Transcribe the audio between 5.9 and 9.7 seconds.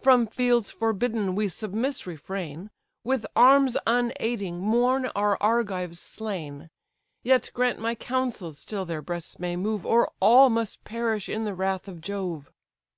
slain; Yet grant my counsels still their breasts may